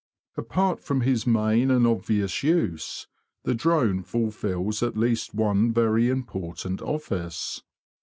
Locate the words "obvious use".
1.85-3.05